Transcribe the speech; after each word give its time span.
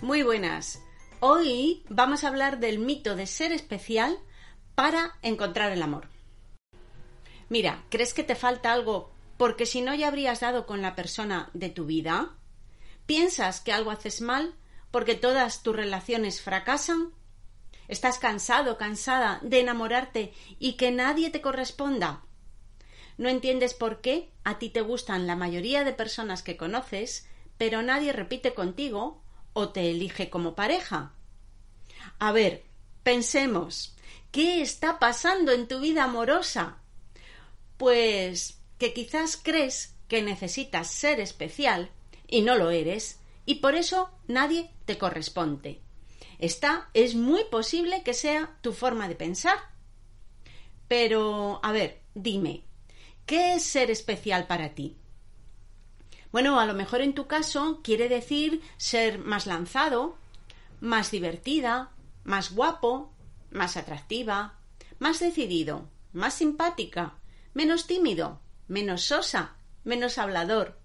Muy 0.00 0.22
buenas. 0.22 0.80
Hoy 1.18 1.82
vamos 1.88 2.22
a 2.22 2.28
hablar 2.28 2.60
del 2.60 2.78
mito 2.78 3.16
de 3.16 3.26
ser 3.26 3.50
especial 3.50 4.16
para 4.76 5.18
encontrar 5.22 5.72
el 5.72 5.82
amor. 5.82 6.08
Mira, 7.48 7.84
¿crees 7.88 8.14
que 8.14 8.22
te 8.22 8.36
falta 8.36 8.72
algo 8.72 9.10
porque 9.38 9.66
si 9.66 9.80
no 9.80 9.92
ya 9.96 10.06
habrías 10.06 10.38
dado 10.38 10.66
con 10.66 10.82
la 10.82 10.94
persona 10.94 11.50
de 11.52 11.68
tu 11.68 11.84
vida? 11.84 12.36
¿Piensas 13.06 13.60
que 13.60 13.72
algo 13.72 13.90
haces 13.90 14.20
mal 14.20 14.54
porque 14.92 15.16
todas 15.16 15.64
tus 15.64 15.74
relaciones 15.74 16.42
fracasan? 16.42 17.12
¿Estás 17.88 18.20
cansado, 18.20 18.78
cansada 18.78 19.40
de 19.42 19.58
enamorarte 19.58 20.32
y 20.60 20.74
que 20.74 20.92
nadie 20.92 21.30
te 21.30 21.40
corresponda? 21.40 22.22
¿No 23.16 23.28
entiendes 23.28 23.74
por 23.74 24.00
qué 24.00 24.30
a 24.44 24.60
ti 24.60 24.70
te 24.70 24.80
gustan 24.80 25.26
la 25.26 25.34
mayoría 25.34 25.82
de 25.82 25.92
personas 25.92 26.44
que 26.44 26.56
conoces, 26.56 27.28
pero 27.56 27.82
nadie 27.82 28.12
repite 28.12 28.54
contigo 28.54 29.24
o 29.58 29.70
te 29.70 29.90
elige 29.90 30.30
como 30.30 30.54
pareja? 30.54 31.14
A 32.20 32.30
ver, 32.30 32.64
pensemos, 33.02 33.96
¿qué 34.30 34.62
está 34.62 35.00
pasando 35.00 35.50
en 35.50 35.66
tu 35.66 35.80
vida 35.80 36.04
amorosa? 36.04 36.78
Pues 37.76 38.60
que 38.78 38.92
quizás 38.92 39.36
crees 39.36 39.96
que 40.06 40.22
necesitas 40.22 40.86
ser 40.86 41.18
especial 41.18 41.90
y 42.28 42.42
no 42.42 42.54
lo 42.54 42.70
eres, 42.70 43.18
y 43.46 43.56
por 43.56 43.74
eso 43.74 44.10
nadie 44.28 44.70
te 44.84 44.96
corresponde. 44.96 45.80
Esta 46.38 46.88
es 46.94 47.16
muy 47.16 47.42
posible 47.50 48.04
que 48.04 48.14
sea 48.14 48.56
tu 48.60 48.72
forma 48.72 49.08
de 49.08 49.16
pensar. 49.16 49.58
Pero, 50.86 51.58
a 51.64 51.72
ver, 51.72 52.00
dime, 52.14 52.62
¿qué 53.26 53.54
es 53.54 53.64
ser 53.64 53.90
especial 53.90 54.46
para 54.46 54.76
ti? 54.76 54.96
Bueno, 56.30 56.60
a 56.60 56.66
lo 56.66 56.74
mejor 56.74 57.00
en 57.00 57.14
tu 57.14 57.26
caso 57.26 57.80
quiere 57.82 58.08
decir 58.08 58.60
ser 58.76 59.18
más 59.18 59.46
lanzado, 59.46 60.16
más 60.80 61.10
divertida, 61.10 61.90
más 62.24 62.52
guapo, 62.52 63.12
más 63.50 63.76
atractiva, 63.76 64.58
más 64.98 65.20
decidido, 65.20 65.88
más 66.12 66.34
simpática, 66.34 67.14
menos 67.54 67.86
tímido, 67.86 68.40
menos 68.66 69.04
sosa, 69.04 69.56
menos 69.84 70.18
hablador, 70.18 70.78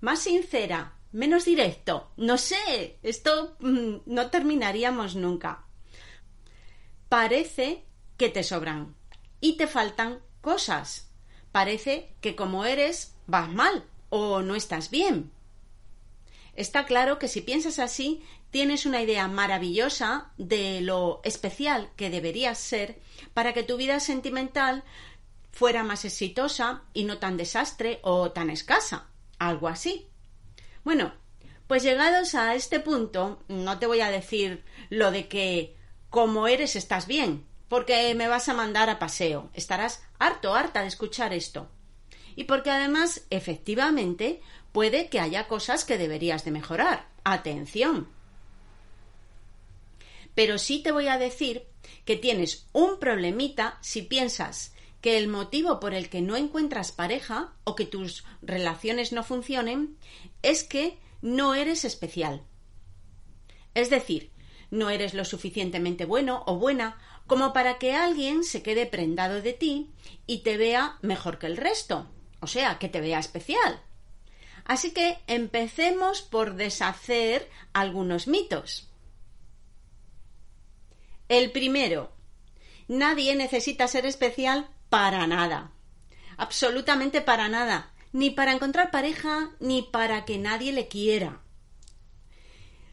más 0.00 0.20
sincera, 0.20 0.94
menos 1.12 1.44
directo. 1.44 2.10
No 2.16 2.38
sé, 2.38 2.98
esto 3.02 3.56
mm, 3.60 3.96
no 4.06 4.30
terminaríamos 4.30 5.16
nunca. 5.16 5.64
Parece 7.10 7.84
que 8.16 8.30
te 8.30 8.42
sobran 8.42 8.96
y 9.40 9.58
te 9.58 9.66
faltan 9.66 10.20
cosas. 10.40 11.10
Parece 11.52 12.14
que 12.22 12.34
como 12.34 12.64
eres 12.64 13.14
vas 13.26 13.50
mal 13.50 13.84
o 14.10 14.42
no 14.42 14.54
estás 14.54 14.90
bien. 14.90 15.30
Está 16.58 16.86
claro 16.86 17.20
que 17.20 17.28
si 17.28 17.40
piensas 17.40 17.78
así, 17.78 18.20
tienes 18.50 18.84
una 18.84 19.00
idea 19.00 19.28
maravillosa 19.28 20.32
de 20.38 20.80
lo 20.80 21.20
especial 21.22 21.90
que 21.94 22.10
deberías 22.10 22.58
ser 22.58 22.98
para 23.32 23.52
que 23.52 23.62
tu 23.62 23.76
vida 23.76 24.00
sentimental 24.00 24.82
fuera 25.52 25.84
más 25.84 26.04
exitosa 26.04 26.82
y 26.94 27.04
no 27.04 27.18
tan 27.18 27.36
desastre 27.36 28.00
o 28.02 28.32
tan 28.32 28.50
escasa. 28.50 29.06
Algo 29.38 29.68
así. 29.68 30.08
Bueno, 30.82 31.14
pues 31.68 31.84
llegados 31.84 32.34
a 32.34 32.56
este 32.56 32.80
punto, 32.80 33.40
no 33.46 33.78
te 33.78 33.86
voy 33.86 34.00
a 34.00 34.10
decir 34.10 34.64
lo 34.90 35.12
de 35.12 35.28
que 35.28 35.76
como 36.10 36.48
eres 36.48 36.74
estás 36.74 37.06
bien, 37.06 37.46
porque 37.68 38.12
me 38.16 38.26
vas 38.26 38.48
a 38.48 38.54
mandar 38.54 38.90
a 38.90 38.98
paseo. 38.98 39.48
Estarás 39.54 40.02
harto, 40.18 40.56
harta 40.56 40.80
de 40.80 40.88
escuchar 40.88 41.32
esto 41.32 41.70
y 42.38 42.44
porque 42.44 42.70
además, 42.70 43.26
efectivamente, 43.30 44.40
puede 44.70 45.08
que 45.08 45.18
haya 45.18 45.48
cosas 45.48 45.84
que 45.84 45.98
deberías 45.98 46.44
de 46.44 46.52
mejorar. 46.52 47.08
Atención. 47.24 48.06
Pero 50.36 50.58
sí 50.58 50.80
te 50.80 50.92
voy 50.92 51.08
a 51.08 51.18
decir 51.18 51.64
que 52.04 52.14
tienes 52.14 52.68
un 52.72 53.00
problemita 53.00 53.76
si 53.80 54.02
piensas 54.02 54.72
que 55.00 55.18
el 55.18 55.26
motivo 55.26 55.80
por 55.80 55.94
el 55.94 56.08
que 56.08 56.20
no 56.20 56.36
encuentras 56.36 56.92
pareja 56.92 57.54
o 57.64 57.74
que 57.74 57.86
tus 57.86 58.22
relaciones 58.40 59.10
no 59.10 59.24
funcionen 59.24 59.96
es 60.42 60.62
que 60.62 60.96
no 61.20 61.56
eres 61.56 61.84
especial. 61.84 62.44
Es 63.74 63.90
decir, 63.90 64.30
no 64.70 64.90
eres 64.90 65.12
lo 65.12 65.24
suficientemente 65.24 66.04
bueno 66.04 66.44
o 66.46 66.54
buena 66.54 67.00
como 67.26 67.52
para 67.52 67.78
que 67.78 67.94
alguien 67.94 68.44
se 68.44 68.62
quede 68.62 68.86
prendado 68.86 69.42
de 69.42 69.54
ti 69.54 69.90
y 70.28 70.44
te 70.44 70.56
vea 70.56 70.98
mejor 71.02 71.40
que 71.40 71.46
el 71.46 71.56
resto 71.56 72.06
o 72.40 72.46
sea, 72.46 72.78
que 72.78 72.88
te 72.88 73.00
vea 73.00 73.18
especial. 73.18 73.82
Así 74.64 74.92
que 74.92 75.18
empecemos 75.26 76.22
por 76.22 76.54
deshacer 76.54 77.50
algunos 77.72 78.26
mitos. 78.28 78.88
El 81.28 81.52
primero, 81.52 82.12
nadie 82.86 83.34
necesita 83.34 83.88
ser 83.88 84.06
especial 84.06 84.68
para 84.88 85.26
nada. 85.26 85.72
Absolutamente 86.36 87.20
para 87.20 87.48
nada. 87.48 87.92
Ni 88.12 88.30
para 88.30 88.52
encontrar 88.52 88.90
pareja, 88.90 89.50
ni 89.60 89.82
para 89.82 90.24
que 90.24 90.38
nadie 90.38 90.72
le 90.72 90.88
quiera. 90.88 91.42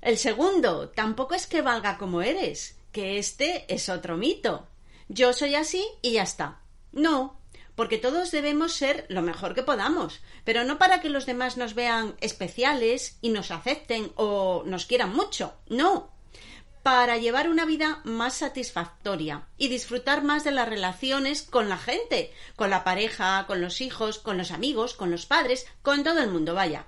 El 0.00 0.18
segundo, 0.18 0.90
tampoco 0.90 1.34
es 1.34 1.46
que 1.46 1.62
valga 1.62 1.96
como 1.96 2.20
eres, 2.20 2.76
que 2.92 3.18
este 3.18 3.72
es 3.72 3.88
otro 3.88 4.16
mito. 4.16 4.68
Yo 5.08 5.32
soy 5.32 5.54
así 5.54 5.86
y 6.02 6.12
ya 6.12 6.24
está. 6.24 6.60
No, 6.92 7.40
porque 7.74 7.98
todos 7.98 8.30
debemos 8.30 8.72
ser 8.72 9.06
lo 9.08 9.22
mejor 9.22 9.54
que 9.54 9.62
podamos, 9.62 10.20
pero 10.44 10.64
no 10.64 10.78
para 10.78 11.00
que 11.00 11.10
los 11.10 11.26
demás 11.26 11.56
nos 11.56 11.74
vean 11.74 12.16
especiales 12.20 13.18
y 13.20 13.30
nos 13.30 13.50
acepten 13.50 14.12
o 14.16 14.62
nos 14.66 14.86
quieran 14.86 15.14
mucho, 15.14 15.54
no, 15.68 16.14
para 16.84 17.16
llevar 17.16 17.48
una 17.48 17.64
vida 17.64 18.02
más 18.04 18.34
satisfactoria 18.34 19.48
y 19.56 19.68
disfrutar 19.68 20.22
más 20.22 20.44
de 20.44 20.52
las 20.52 20.68
relaciones 20.68 21.42
con 21.42 21.68
la 21.70 21.78
gente, 21.78 22.30
con 22.56 22.68
la 22.68 22.84
pareja, 22.84 23.46
con 23.46 23.60
los 23.60 23.80
hijos, 23.80 24.18
con 24.18 24.36
los 24.36 24.50
amigos, 24.50 24.94
con 24.94 25.10
los 25.10 25.24
padres, 25.24 25.66
con 25.80 26.04
todo 26.04 26.20
el 26.20 26.30
mundo, 26.30 26.54
vaya. 26.54 26.86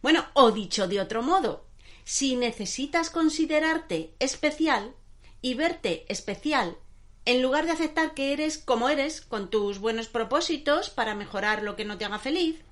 Bueno, 0.00 0.26
o 0.32 0.52
dicho 0.52 0.88
de 0.88 1.00
otro 1.00 1.22
modo, 1.22 1.66
si 2.04 2.36
necesitas 2.36 3.10
considerarte 3.10 4.14
especial 4.18 4.94
y 5.42 5.52
verte 5.52 6.06
especial 6.08 6.78
en 7.24 7.42
lugar 7.42 7.66
de 7.66 7.72
aceptar 7.72 8.14
que 8.14 8.32
eres 8.32 8.58
como 8.58 8.88
eres, 8.88 9.20
con 9.20 9.50
tus 9.50 9.78
buenos 9.78 10.08
propósitos 10.08 10.90
para 10.90 11.14
mejorar 11.14 11.62
lo 11.62 11.76
que 11.76 11.84
no 11.84 11.98
te 11.98 12.04
haga 12.04 12.18
feliz, 12.18 12.62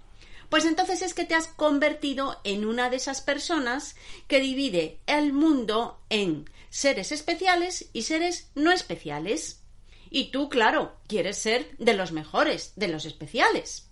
pues 0.48 0.66
entonces 0.66 1.00
es 1.00 1.14
que 1.14 1.24
te 1.24 1.34
has 1.34 1.46
convertido 1.46 2.38
en 2.44 2.66
una 2.66 2.90
de 2.90 2.96
esas 2.96 3.22
personas 3.22 3.96
que 4.28 4.40
divide 4.40 5.00
el 5.06 5.32
mundo 5.32 5.98
en 6.10 6.50
seres 6.68 7.10
especiales 7.10 7.88
y 7.94 8.02
seres 8.02 8.50
no 8.54 8.70
especiales. 8.70 9.62
Y 10.10 10.30
tú, 10.30 10.50
claro, 10.50 10.98
quieres 11.06 11.38
ser 11.38 11.74
de 11.78 11.94
los 11.94 12.12
mejores, 12.12 12.74
de 12.76 12.88
los 12.88 13.06
especiales. 13.06 13.88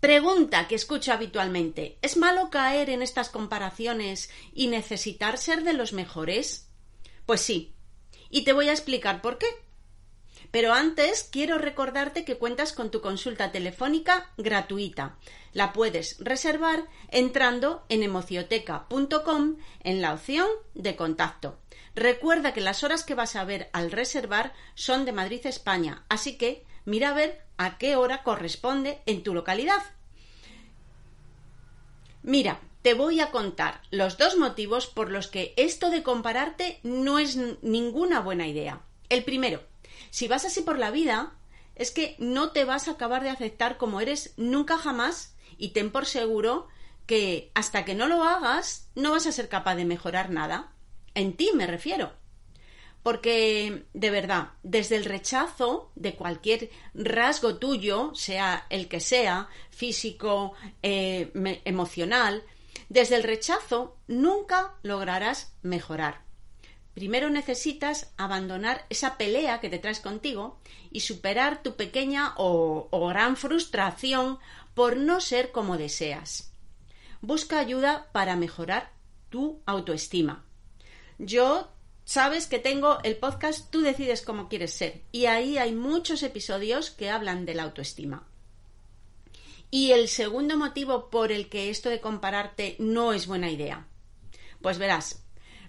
Pregunta 0.00 0.66
que 0.66 0.74
escucho 0.74 1.12
habitualmente. 1.12 1.98
¿Es 2.00 2.16
malo 2.16 2.48
caer 2.48 2.88
en 2.88 3.02
estas 3.02 3.28
comparaciones 3.28 4.30
y 4.54 4.68
necesitar 4.68 5.36
ser 5.36 5.64
de 5.64 5.74
los 5.74 5.92
mejores? 5.92 6.70
Pues 7.26 7.42
sí, 7.42 7.74
y 8.30 8.44
te 8.44 8.52
voy 8.52 8.68
a 8.68 8.72
explicar 8.72 9.20
por 9.20 9.38
qué. 9.38 9.46
Pero 10.50 10.72
antes 10.72 11.28
quiero 11.30 11.58
recordarte 11.58 12.24
que 12.24 12.38
cuentas 12.38 12.72
con 12.72 12.90
tu 12.90 13.00
consulta 13.00 13.52
telefónica 13.52 14.30
gratuita. 14.36 15.16
La 15.52 15.72
puedes 15.72 16.16
reservar 16.18 16.86
entrando 17.08 17.84
en 17.88 18.02
emocioteca.com 18.02 19.56
en 19.84 20.00
la 20.00 20.14
opción 20.14 20.48
de 20.74 20.96
contacto. 20.96 21.58
Recuerda 21.94 22.52
que 22.52 22.60
las 22.60 22.82
horas 22.84 23.04
que 23.04 23.14
vas 23.14 23.36
a 23.36 23.44
ver 23.44 23.68
al 23.72 23.90
reservar 23.90 24.52
son 24.74 25.04
de 25.04 25.12
Madrid, 25.12 25.44
España, 25.44 26.04
así 26.08 26.38
que 26.38 26.64
mira 26.84 27.10
a 27.10 27.14
ver 27.14 27.44
a 27.56 27.78
qué 27.78 27.96
hora 27.96 28.22
corresponde 28.22 29.00
en 29.06 29.22
tu 29.22 29.34
localidad. 29.34 29.82
Mira, 32.22 32.60
te 32.82 32.94
voy 32.94 33.20
a 33.20 33.30
contar 33.30 33.82
los 33.90 34.16
dos 34.16 34.36
motivos 34.36 34.86
por 34.86 35.10
los 35.10 35.26
que 35.26 35.52
esto 35.56 35.90
de 35.90 36.02
compararte 36.02 36.80
no 36.82 37.18
es 37.18 37.36
ninguna 37.62 38.20
buena 38.20 38.46
idea. 38.46 38.82
El 39.08 39.24
primero, 39.24 39.62
si 40.10 40.28
vas 40.28 40.44
así 40.44 40.62
por 40.62 40.78
la 40.78 40.90
vida, 40.90 41.34
es 41.74 41.90
que 41.90 42.16
no 42.18 42.52
te 42.52 42.64
vas 42.64 42.88
a 42.88 42.92
acabar 42.92 43.22
de 43.22 43.30
aceptar 43.30 43.76
como 43.76 44.00
eres 44.00 44.34
nunca 44.36 44.78
jamás 44.78 45.34
y 45.58 45.68
ten 45.70 45.90
por 45.90 46.06
seguro 46.06 46.68
que 47.06 47.50
hasta 47.54 47.84
que 47.84 47.94
no 47.94 48.06
lo 48.06 48.24
hagas 48.24 48.88
no 48.94 49.12
vas 49.12 49.26
a 49.26 49.32
ser 49.32 49.48
capaz 49.48 49.74
de 49.74 49.84
mejorar 49.84 50.30
nada. 50.30 50.72
En 51.14 51.36
ti 51.36 51.50
me 51.54 51.66
refiero. 51.66 52.12
Porque, 53.02 53.86
de 53.94 54.10
verdad, 54.10 54.50
desde 54.62 54.96
el 54.96 55.06
rechazo 55.06 55.90
de 55.94 56.14
cualquier 56.14 56.70
rasgo 56.92 57.56
tuyo, 57.56 58.14
sea 58.14 58.66
el 58.68 58.88
que 58.88 59.00
sea, 59.00 59.48
físico, 59.70 60.52
eh, 60.82 61.32
emocional, 61.64 62.44
desde 62.90 63.14
el 63.14 63.22
rechazo 63.22 63.96
nunca 64.08 64.74
lograrás 64.82 65.54
mejorar. 65.62 66.22
Primero 66.92 67.30
necesitas 67.30 68.12
abandonar 68.16 68.84
esa 68.90 69.16
pelea 69.16 69.60
que 69.60 69.70
te 69.70 69.78
traes 69.78 70.00
contigo 70.00 70.58
y 70.90 71.00
superar 71.00 71.62
tu 71.62 71.76
pequeña 71.76 72.34
o, 72.36 72.88
gran 73.08 73.36
frustración 73.36 74.40
por 74.74 74.96
no 74.96 75.20
ser 75.20 75.52
como 75.52 75.78
deseas. 75.78 76.52
Busca 77.20 77.60
ayuda 77.60 78.08
para 78.10 78.34
mejorar 78.34 78.90
tu 79.28 79.62
autoestima. 79.66 80.44
Yo 81.18 81.70
sabes 82.04 82.48
que 82.48 82.58
tengo 82.58 82.98
el 83.04 83.16
podcast 83.16 83.70
Tú 83.70 83.82
decides 83.82 84.22
cómo 84.22 84.48
quieres 84.48 84.74
ser 84.74 85.02
y 85.12 85.26
ahí 85.26 85.58
hay 85.58 85.72
muchos 85.72 86.24
episodios 86.24 86.90
que 86.90 87.08
hablan 87.08 87.46
de 87.46 87.54
la 87.54 87.62
autoestima. 87.62 88.26
Y 89.70 89.92
el 89.92 90.08
segundo 90.08 90.56
motivo 90.56 91.10
por 91.10 91.30
el 91.30 91.48
que 91.48 91.70
esto 91.70 91.90
de 91.90 92.00
compararte 92.00 92.76
no 92.80 93.12
es 93.12 93.26
buena 93.26 93.50
idea. 93.50 93.86
Pues 94.60 94.78
verás, 94.78 95.22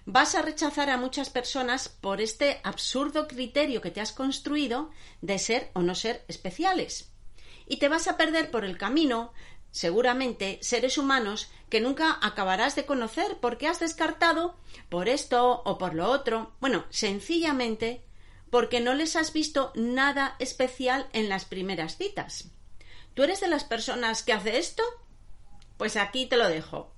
vas 0.04 0.34
a 0.34 0.42
rechazar 0.42 0.90
a 0.90 0.96
muchas 0.96 1.30
personas 1.30 1.88
por 1.88 2.20
este 2.20 2.60
absurdo 2.64 3.28
criterio 3.28 3.80
que 3.80 3.92
te 3.92 4.00
has 4.00 4.12
construido 4.12 4.90
de 5.20 5.38
ser 5.38 5.70
o 5.74 5.82
no 5.82 5.94
ser 5.94 6.24
especiales. 6.26 7.12
Y 7.66 7.76
te 7.76 7.88
vas 7.88 8.08
a 8.08 8.16
perder 8.16 8.50
por 8.50 8.64
el 8.64 8.76
camino, 8.76 9.32
seguramente, 9.70 10.58
seres 10.62 10.98
humanos 10.98 11.48
que 11.70 11.80
nunca 11.80 12.18
acabarás 12.20 12.74
de 12.74 12.84
conocer 12.84 13.38
porque 13.40 13.68
has 13.68 13.78
descartado 13.78 14.56
por 14.88 15.08
esto 15.08 15.62
o 15.64 15.78
por 15.78 15.94
lo 15.94 16.10
otro. 16.10 16.52
Bueno, 16.60 16.84
sencillamente 16.90 18.04
porque 18.50 18.80
no 18.80 18.94
les 18.94 19.16
has 19.16 19.32
visto 19.32 19.72
nada 19.76 20.36
especial 20.40 21.08
en 21.12 21.28
las 21.28 21.44
primeras 21.44 21.96
citas. 21.96 22.50
¿Tú 23.14 23.22
eres 23.24 23.40
de 23.40 23.48
las 23.48 23.64
personas 23.64 24.22
que 24.22 24.32
hace 24.32 24.58
esto? 24.58 24.82
Pues 25.76 25.96
aquí 25.96 26.26
te 26.26 26.36
lo 26.36 26.48
dejo. 26.48 26.94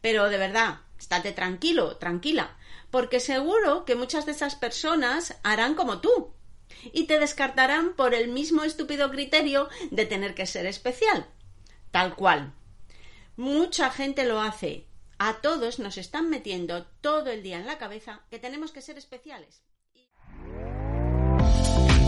Pero 0.00 0.28
de 0.28 0.38
verdad, 0.38 0.80
estate 0.98 1.32
tranquilo, 1.32 1.96
tranquila, 1.98 2.56
porque 2.90 3.20
seguro 3.20 3.84
que 3.84 3.94
muchas 3.94 4.26
de 4.26 4.32
esas 4.32 4.56
personas 4.56 5.36
harán 5.42 5.74
como 5.74 6.00
tú 6.00 6.34
y 6.92 7.04
te 7.04 7.18
descartarán 7.18 7.94
por 7.94 8.14
el 8.14 8.28
mismo 8.28 8.64
estúpido 8.64 9.10
criterio 9.10 9.68
de 9.90 10.06
tener 10.06 10.34
que 10.34 10.46
ser 10.46 10.66
especial. 10.66 11.26
Tal 11.90 12.14
cual. 12.14 12.52
Mucha 13.36 13.90
gente 13.90 14.24
lo 14.24 14.40
hace. 14.40 14.86
A 15.18 15.40
todos 15.40 15.78
nos 15.78 15.98
están 15.98 16.30
metiendo 16.30 16.86
todo 17.00 17.30
el 17.30 17.42
día 17.42 17.58
en 17.58 17.66
la 17.66 17.78
cabeza 17.78 18.22
que 18.30 18.38
tenemos 18.38 18.72
que 18.72 18.82
ser 18.82 18.98
especiales. 18.98 19.62